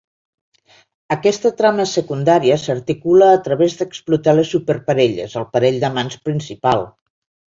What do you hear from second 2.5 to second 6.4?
s'articula a través d'explotar les superparelles, el parell d'amants